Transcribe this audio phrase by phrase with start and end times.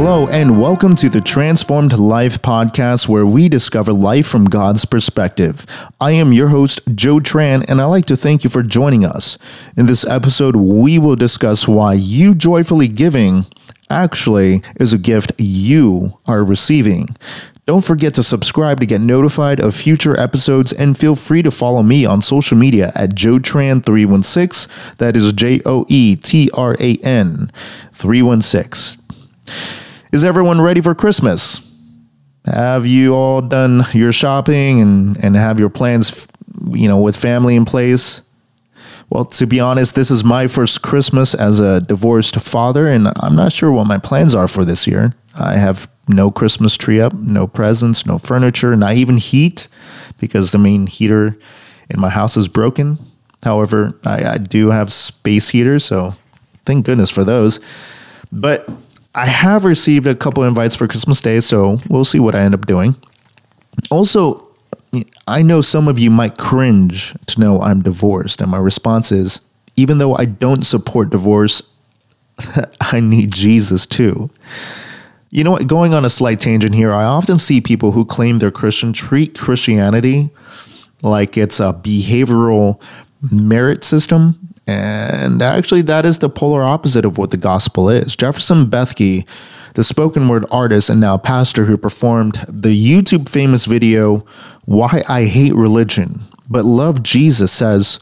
[0.00, 5.66] Hello, and welcome to the Transformed Life podcast, where we discover life from God's perspective.
[6.00, 9.38] I am your host, Joe Tran, and I'd like to thank you for joining us.
[9.76, 13.46] In this episode, we will discuss why you joyfully giving
[13.90, 17.16] actually is a gift you are receiving.
[17.66, 21.82] Don't forget to subscribe to get notified of future episodes and feel free to follow
[21.82, 24.96] me on social media at JoeTran316.
[24.98, 27.50] That is J O E T R A N
[27.92, 29.87] 316.
[30.10, 31.70] Is everyone ready for Christmas?
[32.46, 36.26] Have you all done your shopping and, and have your plans,
[36.70, 38.22] you know, with family in place?
[39.10, 43.36] Well, to be honest, this is my first Christmas as a divorced father, and I'm
[43.36, 45.14] not sure what my plans are for this year.
[45.38, 49.68] I have no Christmas tree up, no presents, no furniture, not even heat
[50.18, 51.36] because the main heater
[51.90, 52.98] in my house is broken.
[53.42, 56.14] However, I, I do have space heaters, so
[56.64, 57.60] thank goodness for those.
[58.32, 58.68] But
[59.14, 62.54] I have received a couple invites for Christmas Day, so we'll see what I end
[62.54, 62.96] up doing.
[63.90, 64.48] Also,
[65.26, 69.40] I know some of you might cringe to know I'm divorced, and my response is
[69.76, 71.62] even though I don't support divorce,
[72.80, 74.30] I need Jesus too.
[75.30, 75.66] You know what?
[75.66, 79.38] Going on a slight tangent here, I often see people who claim they're Christian treat
[79.38, 80.30] Christianity
[81.02, 82.80] like it's a behavioral
[83.30, 84.47] merit system.
[84.68, 88.14] And actually, that is the polar opposite of what the gospel is.
[88.14, 89.26] Jefferson Bethke,
[89.72, 94.26] the spoken word artist and now pastor who performed the YouTube famous video,
[94.66, 97.98] Why I Hate Religion But Love Jesus, says,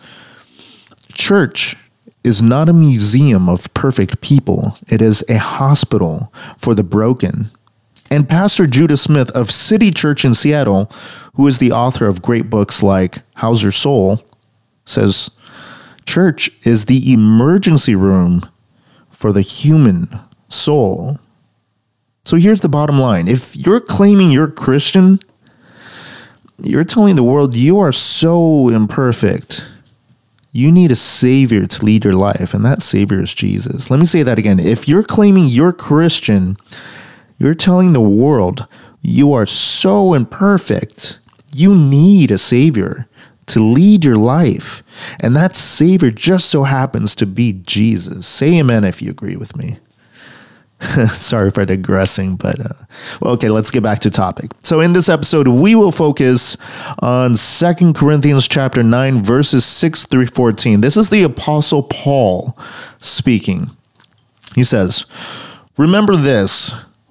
[1.13, 1.77] Church
[2.25, 7.53] is not a museum of perfect people, it is a hospital for the broken.
[8.11, 10.91] And Pastor Judah Smith of City Church in Seattle,
[11.35, 14.21] who is the author of great books like How's Your Soul,
[14.85, 15.31] says
[16.07, 18.49] church is the emergency room
[19.11, 21.19] for the human soul.
[22.25, 25.21] So here's the bottom line if you're claiming you're Christian,
[26.59, 29.67] you're telling the world you are so imperfect
[30.57, 33.91] you need a savior to lead your life, and that savior is Jesus.
[33.91, 34.59] Let me say that again.
[34.59, 36.57] If you're claiming you're Christian,
[37.39, 38.67] you're telling the world
[39.03, 41.19] you are so imperfect,
[41.55, 43.07] you need a savior
[43.47, 44.83] to lead your life.
[45.21, 48.27] And that savior just so happens to be Jesus.
[48.27, 49.79] Say amen if you agree with me.
[51.09, 52.75] Sorry for digressing, but uh,
[53.21, 54.51] well, okay, let's get back to topic.
[54.63, 56.57] So in this episode, we will focus
[56.99, 60.83] on Second Corinthians chapter 9 verses 6 through 14.
[60.83, 62.59] This is the apostle Paul
[62.99, 63.71] speaking.
[64.55, 65.07] He says,
[65.79, 66.75] "Remember this,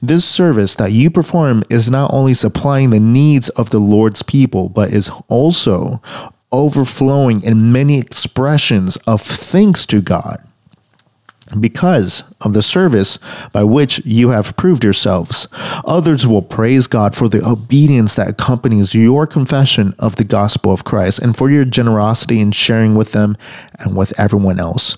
[0.00, 4.68] This service that you perform is not only supplying the needs of the Lord's people,
[4.68, 6.00] but is also
[6.52, 10.44] overflowing in many expressions of thanks to God
[11.58, 13.18] because of the service
[13.52, 15.48] by which you have proved yourselves.
[15.84, 20.84] Others will praise God for the obedience that accompanies your confession of the gospel of
[20.84, 23.36] Christ and for your generosity in sharing with them
[23.78, 24.96] and with everyone else.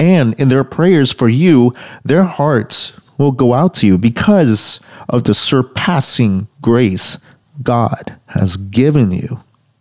[0.00, 1.72] And in their prayers for you,
[2.04, 7.18] their hearts will go out to you because of the surpassing grace
[7.62, 9.40] God has given you.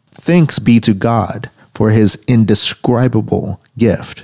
[0.10, 4.24] Thanks be to God for his indescribable gift.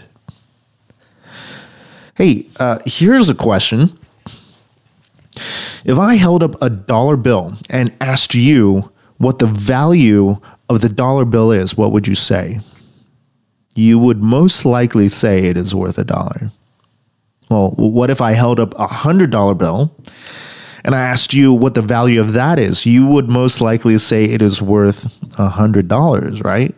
[2.16, 3.98] Hey, uh, here's a question.
[5.86, 10.38] If I held up a dollar bill and asked you what the value
[10.70, 12.60] of the dollar bill is, what would you say?
[13.76, 16.52] You would most likely say it is worth a dollar.
[17.50, 19.96] Well, what if I held up a hundred dollar bill
[20.84, 22.86] and I asked you what the value of that is?
[22.86, 26.76] You would most likely say it is worth a hundred dollars, right?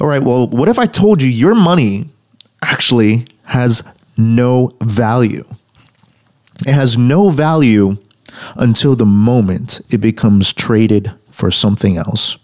[0.00, 2.10] All right, well, what if I told you your money
[2.62, 3.82] actually has
[4.16, 5.44] no value?
[6.66, 7.98] It has no value
[8.56, 12.38] until the moment it becomes traded for something else.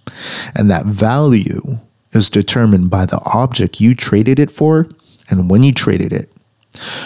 [0.55, 1.79] And that value
[2.13, 4.89] is determined by the object you traded it for
[5.31, 6.31] and when you traded it.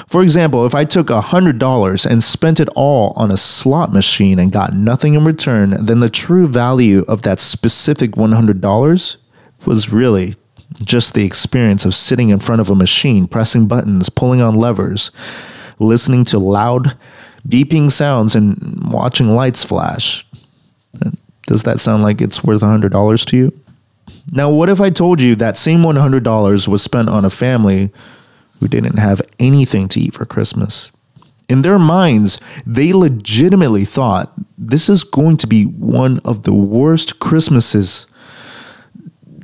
[0.07, 4.53] For example, if I took $100 and spent it all on a slot machine and
[4.53, 9.17] got nothing in return, then the true value of that specific $100
[9.65, 10.35] was really
[10.85, 15.11] just the experience of sitting in front of a machine, pressing buttons, pulling on levers,
[15.79, 16.97] listening to loud
[17.49, 20.27] beeping sounds, and watching lights flash.
[21.47, 23.61] Does that sound like it's worth $100 to you?
[24.31, 27.93] Now, what if I told you that same $100 was spent on a family
[28.61, 30.91] who didn't have anything to eat for Christmas?
[31.49, 37.19] In their minds, they legitimately thought this is going to be one of the worst
[37.21, 38.07] Christmases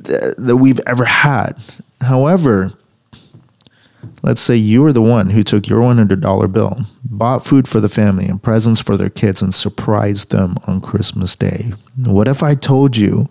[0.03, 1.53] th- that we've ever had.
[2.01, 2.73] However,
[4.23, 7.89] let's say you were the one who took your $100 bill, bought food for the
[7.89, 11.73] family and presents for their kids, and surprised them on Christmas Day.
[11.95, 13.29] What if I told you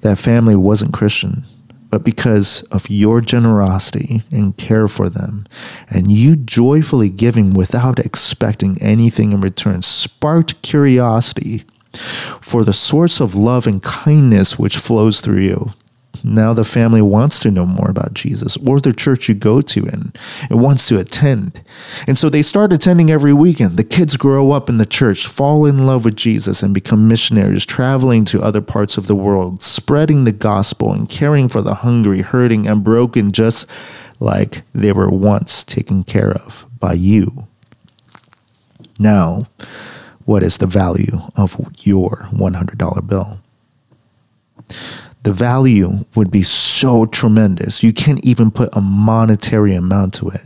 [0.00, 1.44] that family wasn't Christian,
[1.90, 5.46] but because of your generosity and care for them,
[5.88, 11.64] and you joyfully giving without expecting anything in return, sparked curiosity
[12.40, 15.72] for the source of love and kindness which flows through you.
[16.24, 19.86] Now the family wants to know more about Jesus or the church you go to
[19.86, 20.16] and
[20.50, 21.62] it wants to attend.
[22.06, 23.76] And so they start attending every weekend.
[23.76, 27.64] The kids grow up in the church, fall in love with Jesus, and become missionaries,
[27.64, 32.22] traveling to other parts of the world, spreading the gospel and caring for the hungry,
[32.22, 33.66] hurting, and broken, just
[34.18, 37.46] like they were once taken care of by you.
[38.98, 39.46] Now,
[40.24, 43.40] what is the value of your $100 bill?
[45.28, 47.82] The value would be so tremendous.
[47.82, 50.40] You can't even put a monetary amount to it.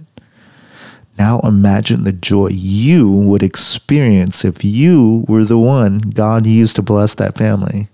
[1.16, 6.82] Now imagine the joy you would experience if you were the one God used to
[6.82, 7.90] bless that family.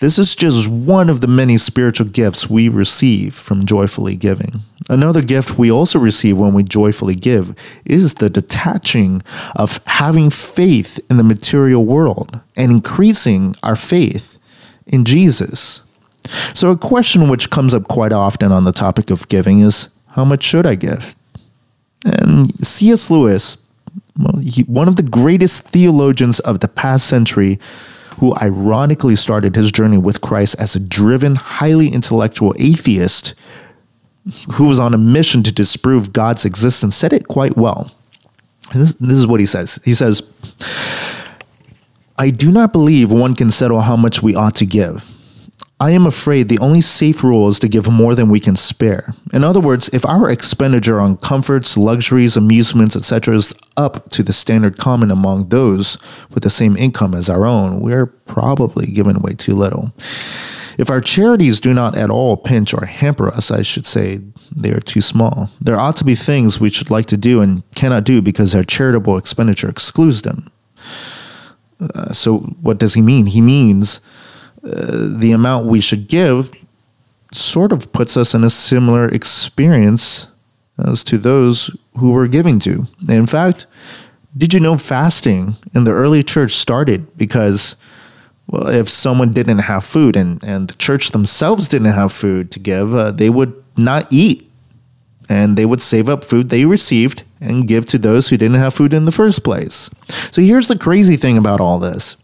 [0.00, 4.62] This is just one of the many spiritual gifts we receive from joyfully giving.
[4.88, 9.22] Another gift we also receive when we joyfully give is the detaching
[9.54, 14.36] of having faith in the material world and increasing our faith
[14.86, 15.82] in Jesus.
[16.54, 20.24] So, a question which comes up quite often on the topic of giving is how
[20.24, 21.16] much should I give?
[22.04, 23.10] And C.S.
[23.10, 23.56] Lewis,
[24.18, 27.58] well, he, one of the greatest theologians of the past century,
[28.18, 33.34] who ironically started his journey with Christ as a driven, highly intellectual atheist
[34.52, 37.90] who was on a mission to disprove God's existence, said it quite well.
[38.74, 39.80] This, this is what he says.
[39.84, 40.22] He says,
[42.20, 45.08] I do not believe one can settle how much we ought to give.
[45.80, 49.14] I am afraid the only safe rule is to give more than we can spare.
[49.32, 53.36] In other words, if our expenditure on comforts, luxuries, amusements, etc.
[53.36, 55.96] is up to the standard common among those
[56.28, 59.94] with the same income as our own, we're probably giving away too little.
[60.76, 64.20] If our charities do not at all pinch or hamper us, I should say
[64.54, 65.48] they are too small.
[65.58, 68.62] There ought to be things we should like to do and cannot do because our
[68.62, 70.50] charitable expenditure excludes them.
[71.80, 73.26] Uh, so, what does he mean?
[73.26, 74.00] He means
[74.64, 76.52] uh, the amount we should give
[77.32, 80.26] sort of puts us in a similar experience
[80.78, 82.86] as to those who we're giving to.
[83.08, 83.66] In fact,
[84.36, 87.76] did you know fasting in the early church started because,
[88.46, 92.58] well, if someone didn't have food and, and the church themselves didn't have food to
[92.58, 94.50] give, uh, they would not eat
[95.28, 98.74] and they would save up food they received and give to those who didn't have
[98.74, 99.90] food in the first place.
[100.30, 102.16] So here's the crazy thing about all this.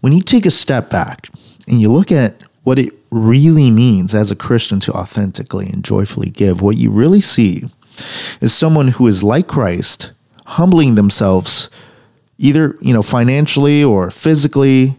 [0.00, 1.28] When you take a step back
[1.66, 6.30] and you look at what it really means as a Christian to authentically and joyfully
[6.30, 7.64] give, what you really see
[8.40, 10.12] is someone who is like Christ,
[10.46, 11.68] humbling themselves
[12.38, 14.96] either, you know, financially or physically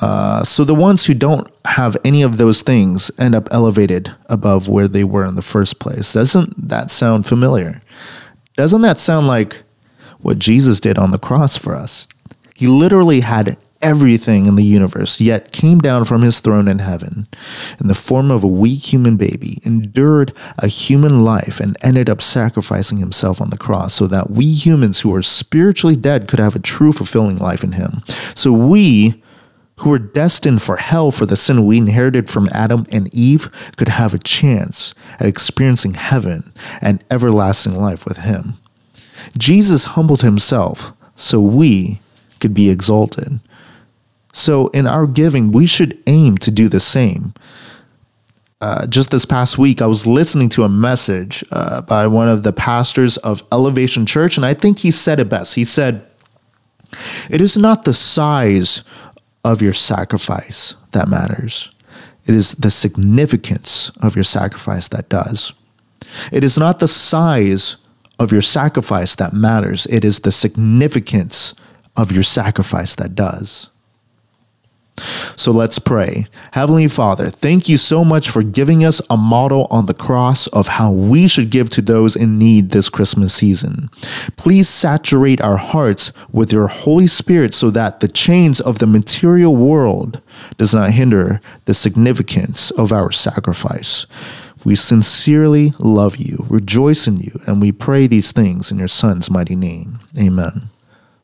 [0.00, 4.68] uh, so the ones who don't have any of those things end up elevated above
[4.68, 6.12] where they were in the first place.
[6.12, 7.82] Doesn't that sound familiar?
[8.56, 9.62] Doesn't that sound like
[10.18, 12.06] what Jesus did on the cross for us?
[12.54, 17.28] He literally had everything in the universe, yet came down from his throne in heaven
[17.78, 22.22] in the form of a weak human baby, endured a human life, and ended up
[22.22, 26.56] sacrificing himself on the cross so that we humans who are spiritually dead could have
[26.56, 28.02] a true fulfilling life in him.
[28.34, 29.22] So we
[29.76, 33.88] who were destined for hell for the sin we inherited from Adam and Eve could
[33.88, 38.54] have a chance at experiencing heaven and everlasting life with Him.
[39.36, 42.00] Jesus humbled Himself so we
[42.40, 43.40] could be exalted.
[44.32, 47.34] So, in our giving, we should aim to do the same.
[48.60, 52.42] uh, just this past week, I was listening to a message uh, by one of
[52.44, 55.54] the pastors of Elevation Church, and I think he said it best.
[55.54, 56.06] He said,
[57.28, 58.82] It is not the size
[59.44, 61.70] of your sacrifice that matters,
[62.26, 65.52] it is the significance of your sacrifice that does.
[66.32, 67.76] It is not the size
[68.18, 71.54] of your sacrifice that matters, it is the significance
[71.96, 73.68] of your sacrifice that does.
[74.96, 76.26] So let's pray.
[76.52, 80.68] Heavenly Father, thank you so much for giving us a model on the cross of
[80.68, 83.90] how we should give to those in need this Christmas season.
[84.36, 89.54] Please saturate our hearts with your Holy Spirit so that the chains of the material
[89.54, 90.22] world
[90.56, 94.06] does not hinder the significance of our sacrifice.
[94.64, 99.30] We sincerely love you, rejoice in you, and we pray these things in your Son's
[99.30, 100.00] mighty name.
[100.18, 100.70] Amen.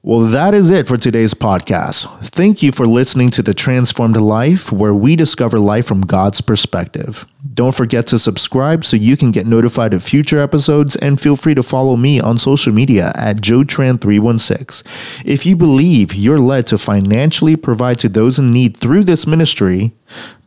[0.02, 2.08] Well, that is it for today's podcast.
[2.20, 7.26] Thank you for listening to The Transformed Life, where we discover life from God's perspective.
[7.54, 11.54] Don't forget to subscribe so you can get notified of future episodes, and feel free
[11.54, 14.82] to follow me on social media at JoeTran316.
[15.24, 19.92] If you believe you're led to financially provide to those in need through this ministry,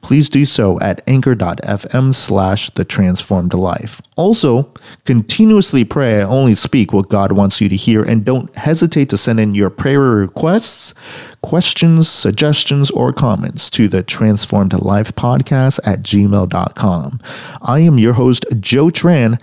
[0.02, 4.02] please do so at anchor.fm slash the transformed life.
[4.16, 4.72] Also,
[5.06, 9.40] continuously pray only speak what God wants you to hear and don't hesitate to send
[9.40, 10.94] in your prayer requests,
[11.42, 16.83] questions, suggestions, or comments to the transformed life podcast at gmail.com.
[16.84, 19.42] I am your host, Joe Tran.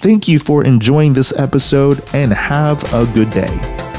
[0.00, 3.89] Thank you for enjoying this episode and have a good day.